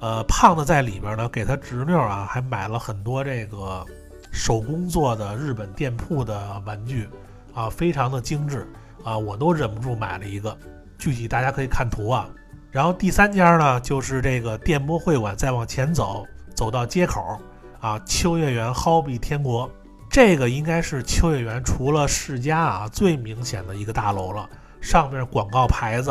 [0.00, 3.84] 呃，胖子在里边呢，给他侄女啊，还买了很多这个
[4.32, 7.06] 手工做的日本店铺的玩具
[7.54, 8.66] 啊，非常的精致
[9.04, 10.56] 啊，我都忍不住买了一个。
[10.98, 12.28] 具体大家可以看图啊。
[12.70, 16.24] 然后第三家呢，就是这个电波会馆，再往前走，
[16.54, 17.40] 走到街口
[17.80, 19.68] 啊，秋叶原 Hobby 天国，
[20.08, 24.48] 这个应该是秋叶原除了世家啊最明显的一个大楼了，
[24.80, 26.10] 上面广告牌子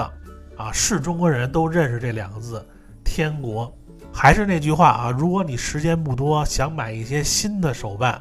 [0.57, 2.66] 啊，是中国人都认识这两个字，
[3.03, 3.74] 天国。
[4.11, 8.20] 还是那句话啊，如果你时间不多，想买一些新的手办，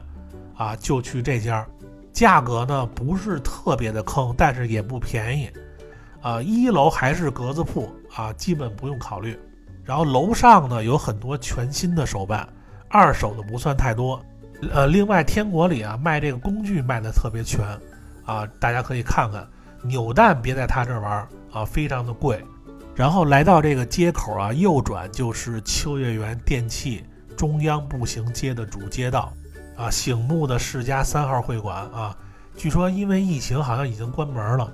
[0.55, 1.67] 啊，就去这家。
[2.13, 5.51] 价格呢不是特别的坑，但是也不便宜。
[6.21, 9.39] 啊，一楼还是格子铺啊，基本不用考虑。
[9.85, 12.47] 然后楼上呢有很多全新的手办，
[12.89, 14.21] 二手的不算太多。
[14.73, 17.65] 呃，另外天国里啊卖这个工具卖的特别全，
[18.25, 19.47] 啊，大家可以看看。
[19.83, 22.45] 扭蛋别在他这玩啊，非常的贵。
[22.97, 27.05] 然后来到这个街口啊，右转就是秋叶原电器
[27.37, 29.33] 中央步行街的主街道，
[29.79, 32.15] 啊，醒目的世家三号会馆啊，
[32.57, 34.71] 据说因为疫情好像已经关门了。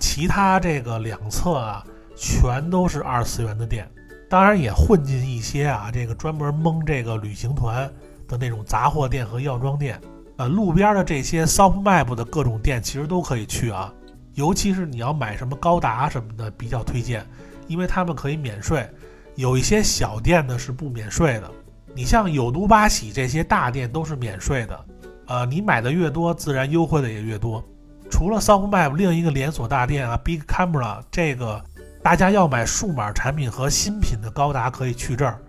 [0.00, 1.84] 其他这个两侧啊，
[2.16, 3.88] 全都是二次元的店，
[4.28, 7.88] 当然也混进一些啊，这个专门蒙这个旅行团
[8.26, 10.00] 的那种杂货店和药妆店。
[10.38, 13.92] 呃，路边的这些 soft map 的各种店其实都可以去啊，
[14.34, 17.24] 尤其是你要买什么高达什么的，比较推荐。
[17.68, 18.88] 因为他们可以免税，
[19.34, 21.50] 有一些小店呢是不免税的。
[21.98, 24.84] 你像有都八喜这些大店都是免税的，
[25.26, 27.60] 呃，你买的越多，自然优惠的也越多。
[28.08, 31.60] 除了 SoftMap，另一个连锁大店啊，Big Camera，这个
[32.00, 35.40] 大家要买数码产品和新品的高达可以去这儿，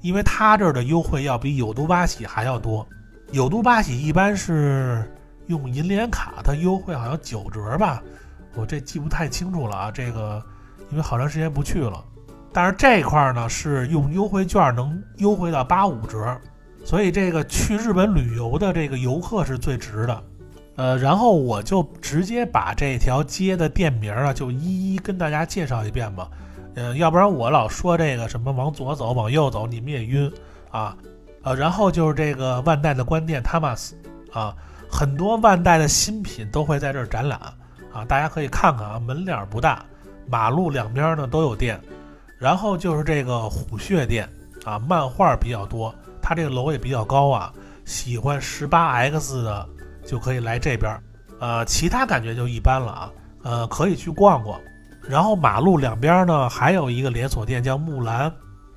[0.00, 2.88] 因为它这儿的优惠要比有都八喜还要多。
[3.30, 5.04] 有都八喜一般是
[5.48, 8.02] 用银联卡，它优惠好像九折吧，
[8.54, 10.42] 我这记不太清楚了啊，这个。
[10.90, 12.04] 因为好长时间不去了，
[12.52, 16.36] 但是这块呢是用优惠券能优惠到八五折，
[16.84, 20.22] 所以这个去日本旅游的这个游客是最值的。
[20.76, 26.28] 呃，然后我就直接把这条街的店名啊，就一一跟大家介绍一遍吧。
[26.74, 30.32] 嗯，要不然我老说这个什么往左走、往右走，你们也晕
[30.70, 30.96] 啊。
[31.42, 33.92] 呃，然后就是这个万代的关店 Tamas
[34.32, 34.54] 啊，
[34.90, 37.38] 很多万代的新品都会在这儿展览
[37.92, 38.98] 啊，大家可以看看啊。
[38.98, 39.84] 门脸不大，
[40.28, 41.78] 马路两边呢都有店。
[42.40, 44.26] 然后就是这个虎穴店
[44.64, 47.52] 啊，漫画比较多，它这个楼也比较高啊，
[47.84, 49.68] 喜欢十八 X 的
[50.06, 50.98] 就可以来这边。
[51.38, 53.12] 呃，其他感觉就一般了啊。
[53.42, 54.58] 呃，可以去逛逛。
[55.06, 58.32] 然后马路两边呢还有一个连锁店叫木兰。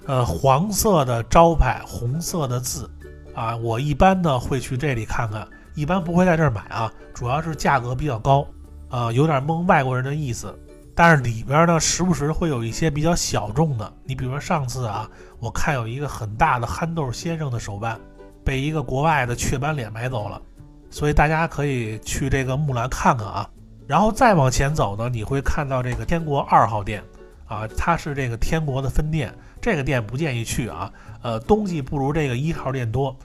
[0.06, 2.90] 呃，黄色的招牌，红色的字，
[3.34, 8.46] 啊，我一般呢会去这里看看，一般不会在这儿买啊，主要是价格比较高，
[8.90, 10.54] 啊，有点蒙外国人的意思。
[10.96, 18.00] 但是里边呢，时不时会有一些比较小众的，你比如说上次啊，我看有一个很大的憨豆先生的手办，
[18.44, 20.42] 被一个国外的雀斑脸买走了，
[20.90, 23.50] 所以大家可以去这个木兰看看啊。
[23.88, 27.04] 然后再往前走呢，你会看到这个天国二号店，
[27.46, 29.34] 啊，它是这个天国的分店。
[29.60, 30.92] 这个店不建议去啊，
[31.22, 33.16] 呃，东西不如这个一号店多，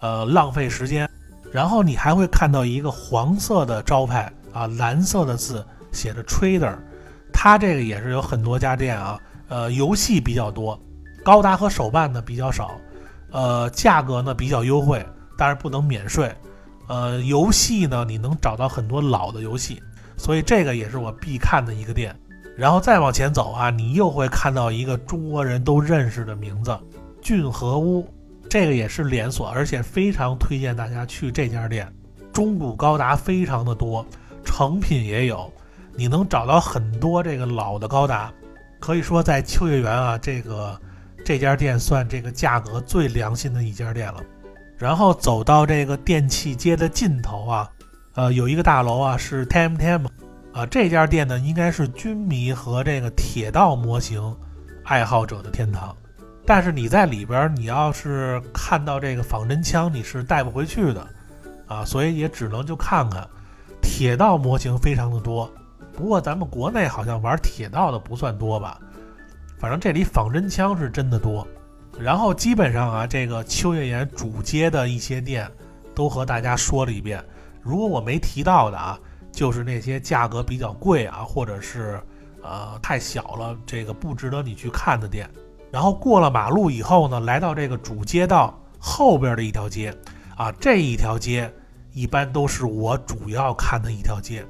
[0.00, 1.08] 呃，浪费时间。
[1.50, 6.76] 然后你还会看到一个黄色的招牌啊，蓝色的字写着 Trader，
[7.40, 9.16] 它这个也是有很多家店啊，
[9.46, 10.76] 呃，游戏比较多，
[11.24, 12.72] 高达和手办呢比较少，
[13.30, 16.34] 呃，价格呢比较优惠，但是不能免税，
[16.88, 19.80] 呃，游戏呢你能找到很多老的游戏，
[20.16, 22.12] 所以这个也是我必看的一个店。
[22.56, 26.76] 然后再往前走啊，你又会看到一个中国人都认识的名字——
[27.22, 28.04] 俊和屋。
[28.50, 31.88] 这个也是连锁，而且非常推荐大家去这家店。
[32.32, 34.04] 中古高达非常的多，
[34.44, 35.48] 成品也有，
[35.98, 38.32] 你能找到很多这个老的高达。
[38.78, 40.80] 可以说在秋叶原啊，这个
[41.24, 44.22] 这家店算这个价格最良心的一家店了。
[44.76, 47.68] 然后走到这个电器街的尽头啊，
[48.14, 50.06] 呃，有一个大楼啊，是 Temtem。
[50.52, 54.36] 啊，这家店呢，应该是军迷和这个铁道模型
[54.84, 55.96] 爱好者的天堂。
[56.46, 61.04] 但是你在里边，你要是看到这个仿真枪，你是带不回去的
[61.66, 63.28] 啊，所以也只能就看看。
[63.82, 65.50] 铁道模型非常的多，
[65.98, 68.78] 不过咱们国内好像玩铁道的不算多吧。
[69.58, 71.44] 反正这里仿真枪是真的多。
[71.98, 75.50] 然后基本上啊，这个秋叶原主街的一些店
[75.96, 77.20] 都和大家说了一遍。
[77.60, 78.96] 如果我没提到的啊。
[79.30, 82.00] 就是那些价格比较贵啊，或者是
[82.42, 85.30] 呃太小了，这个不值得你去看的店。
[85.70, 89.94] 然后过了马路以后呢，来到这个主街道后边的一条街
[90.36, 91.48] 啊，这一条街
[91.92, 94.44] 一般都是我主要看的一条街，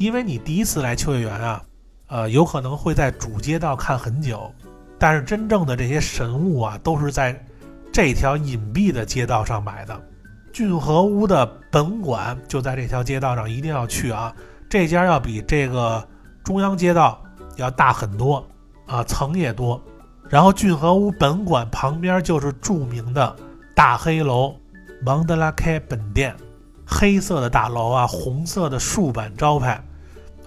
[0.00, 1.62] 因为你第一次来秋叶原啊，
[2.06, 4.50] 呃，有可能会在主街道看很久，
[4.98, 7.38] 但是真正的这些神物啊，都是在
[7.92, 10.00] 这条隐蔽的街道上买的。
[10.54, 14.34] 俊和屋的本馆就在这条街道上，一定要去啊！
[14.70, 16.02] 这家要比这个
[16.42, 17.22] 中央街道
[17.56, 18.42] 要大很多
[18.86, 19.78] 啊，层也多。
[20.30, 23.36] 然后俊和屋本馆旁边就是著名的
[23.76, 24.56] 大黑楼
[25.04, 26.34] 芒德拉开本店，
[26.86, 29.78] 黑色的大楼啊，红色的竖板招牌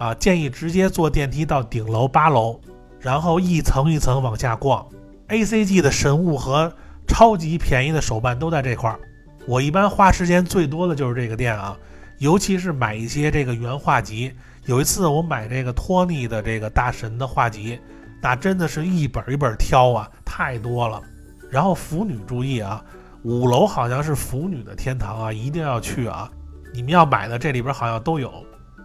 [0.03, 2.59] 啊，建议直接坐电梯到顶楼八楼，
[2.99, 4.85] 然后一层一层往下逛。
[5.29, 6.73] A C G 的神物和
[7.07, 8.99] 超级便宜的手办都在这块儿。
[9.47, 11.77] 我一般花时间最多的就是这个店啊，
[12.17, 14.33] 尤其是买一些这个原画集。
[14.65, 17.79] 有一次我买这个托尼的这个大神的画集，
[18.21, 21.01] 那真的是一本一本挑啊，太多了。
[21.49, 22.83] 然后腐女注意啊，
[23.23, 26.29] 五楼好像是腐女的天堂啊，一定要去啊！
[26.73, 28.33] 你们要买的这里边好像都有。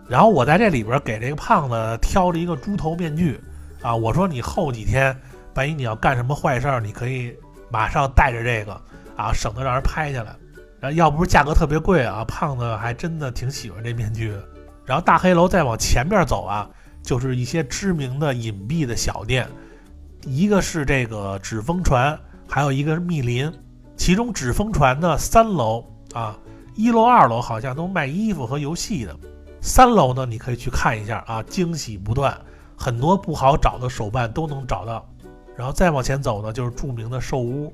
[0.09, 3.38] 然后我在这里边给这个胖子挑了一个猪头面具
[3.82, 5.14] 啊，我说你后几天
[5.54, 7.36] 万一你要干什么坏事儿，你可以
[7.70, 8.80] 马上带着这个
[9.16, 10.34] 啊，省得让人拍下来。
[10.80, 14.42] 然后要不是价格特别贵啊，胖子还真的挺喜欢这面具的。
[14.86, 16.70] 然后大黑楼再往前边走啊，
[17.02, 19.46] 就是一些知名的隐蔽的小店，
[20.24, 23.52] 一个是这个纸风船，还有一个是密林。
[23.96, 25.84] 其中纸风船的三楼
[26.14, 26.38] 啊，
[26.76, 29.14] 一楼、二楼好像都卖衣服和游戏的。
[29.68, 32.36] 三楼呢，你可以去看一下啊，惊喜不断，
[32.74, 35.06] 很多不好找的手办都能找到。
[35.54, 37.72] 然后再往前走呢，就是著名的寿屋，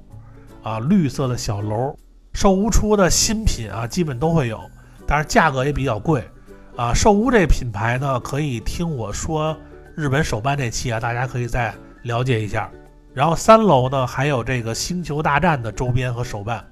[0.65, 1.97] 啊，绿色的小楼。
[2.33, 4.61] 寿屋出的新品啊，基本都会有，
[5.07, 6.29] 但是价格也比较贵
[6.77, 6.93] 啊。
[6.93, 9.57] 寿屋这品牌呢，可以听我说
[9.95, 11.73] 日本手办这期啊，大家可以再
[12.03, 12.69] 了解一下。
[13.13, 16.65] 然后三楼呢，还有这个星球大战的周边和手办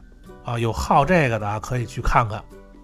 [0.44, 2.42] 啊，有好这个的，可以去看看。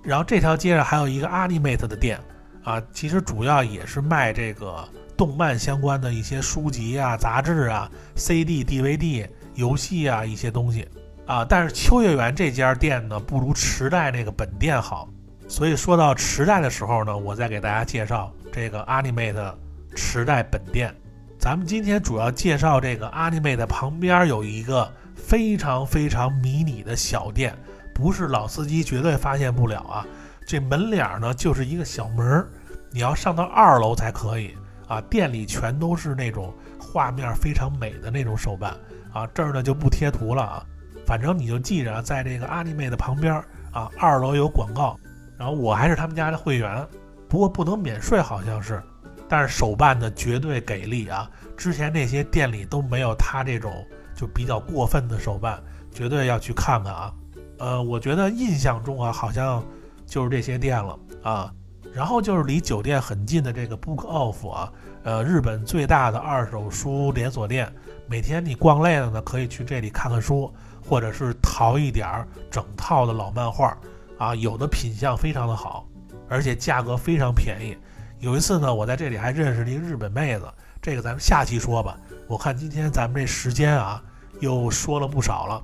[0.09, 2.19] 然后这条街上还有一个 Animate 的店
[2.65, 4.89] 啊，其实主要也是卖这个
[5.19, 10.89] 动漫相关的一些书籍啊、杂志啊、CD、DVD、游戏啊一些东西。
[11.27, 15.07] 啊，但是秋叶原这家店呢，不如池袋那个本店好。
[15.47, 19.55] 所以说到池袋的时候呢，我再给大家介绍这个 Animate
[19.95, 20.91] 池袋本店。
[21.39, 27.55] 咱们今天主要介绍这个 Animate 旁边有一个非常非常迷你的小店，
[27.99, 30.07] 不是老司机绝对发现不了啊。
[30.47, 32.49] 这门脸呢就是一个小门儿，
[32.93, 35.01] 你要上到二楼才可以啊。
[35.11, 38.73] 店里全都是那种画面非常美的那种手办
[39.13, 40.65] 啊，这儿呢就不贴图了啊。
[41.05, 43.35] 反正你就记着，在这个 Animate 旁边
[43.73, 44.97] 啊，二楼有广告。
[45.37, 46.87] 然后我还是他们家的会员，
[47.29, 48.81] 不过不能免税，好像是。
[49.29, 51.31] 但是手办的绝对给力啊！
[51.55, 53.87] 之前那些店里都没有他这种
[54.17, 57.13] 就比较过分的手办，绝对要去看看啊！
[57.59, 59.65] 呃，我觉得印象中啊，好像
[60.07, 61.53] 就是这些店了啊。
[61.93, 67.73] 然后就是离酒店很近的这个 Book Off 啊，呃，日本最大的二手书连锁店。
[68.07, 70.53] 每天你逛累了呢，可以去这里看看书，
[70.87, 73.77] 或者是淘一点儿整套的老漫画。
[74.19, 75.87] 啊，有的品相非常的好，
[76.29, 77.77] 而且价格非常便宜。
[78.19, 80.47] 有一次呢，我在这里还认识了一个日本妹子，
[80.83, 81.97] 这个咱们下期说吧。
[82.27, 84.03] 我看今天咱们这时间啊，
[84.41, 85.63] 又说了不少了。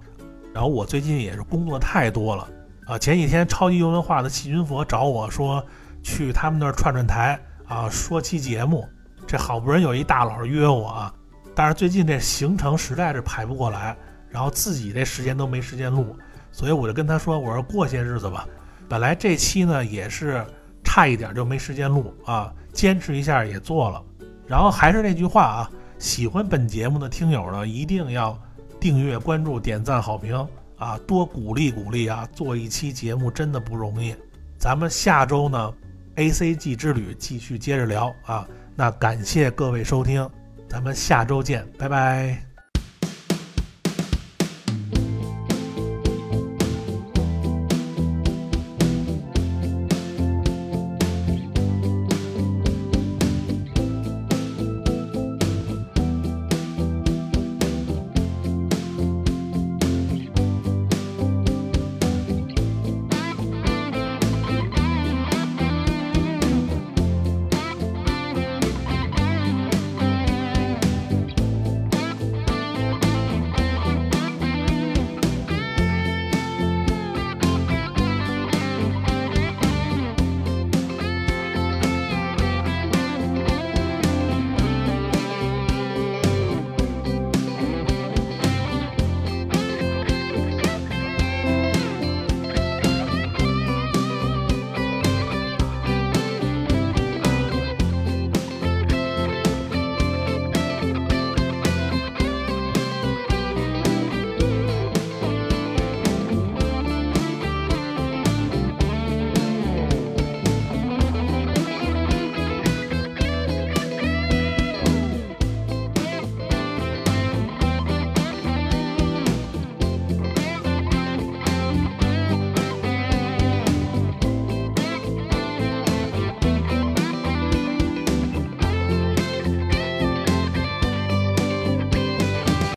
[0.55, 2.49] 然后我最近也是工作太多了
[2.87, 2.97] 啊。
[2.97, 5.63] 前几天超级游文化的细菌佛找我说
[6.03, 8.89] 去他们那儿串串台啊，说期节目。
[9.27, 11.15] 这好不容易有一大佬约我啊，
[11.55, 13.97] 但是最近这行程实在是排不过来，
[14.29, 16.15] 然后自己这时间都没时间录。
[16.53, 18.47] 所以我就跟他说：“我说过些日子吧，
[18.87, 20.45] 本来这期呢也是
[20.85, 24.03] 差一点就没时间录啊，坚持一下也做了。
[24.47, 28.39] 然后还是那句话啊，喜欢本节目的听友呢，一定要
[28.85, 32.29] 订阅、关注、点赞、好评啊，多鼓励鼓励啊！
[32.35, 34.15] 做一期节目真的不容易。
[34.59, 35.73] 咱们下周呢
[36.17, 38.47] ，A C G 之旅继续接着聊啊。
[38.77, 40.29] 那感谢各位收听，
[40.69, 42.39] 咱们下周见，拜拜。”